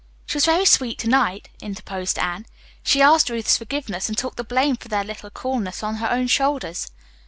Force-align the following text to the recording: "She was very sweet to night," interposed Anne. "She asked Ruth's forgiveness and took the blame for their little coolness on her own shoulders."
"She 0.25 0.37
was 0.37 0.45
very 0.47 0.65
sweet 0.65 0.97
to 0.97 1.07
night," 1.07 1.49
interposed 1.61 2.17
Anne. 2.17 2.47
"She 2.81 3.03
asked 3.03 3.29
Ruth's 3.29 3.55
forgiveness 3.57 4.09
and 4.09 4.17
took 4.17 4.35
the 4.35 4.43
blame 4.43 4.75
for 4.75 4.87
their 4.87 5.03
little 5.03 5.29
coolness 5.29 5.83
on 5.83 5.97
her 5.97 6.09
own 6.09 6.25
shoulders." 6.25 6.87